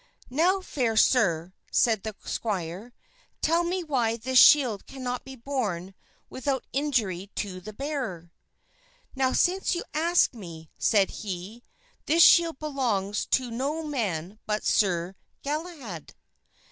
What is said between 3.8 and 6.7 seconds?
why this shield cannot be borne without